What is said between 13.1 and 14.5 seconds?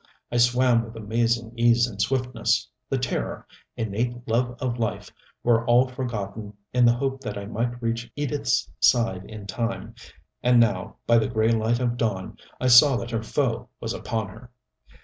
her foe was upon her.